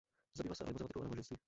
[0.37, 1.37] Zabývá se ale i tematikou náboženství.